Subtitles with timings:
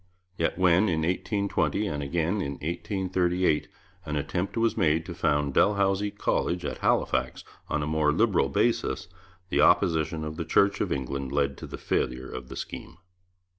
[0.35, 3.67] Yet when, in 1820 and again in 1838,
[4.03, 9.07] an attempt was made to found Dalhousie College at Halifax on a more liberal basis,
[9.49, 12.97] the opposition of the Church of England led to the failure of the scheme.